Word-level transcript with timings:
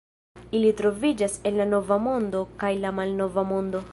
Ili 0.59 0.71
troviĝas 0.79 1.35
en 1.51 1.59
la 1.61 1.69
Nova 1.75 1.99
Mondo 2.07 2.43
kaj 2.65 2.73
la 2.87 2.95
Malnova 3.01 3.49
Mondo. 3.55 3.85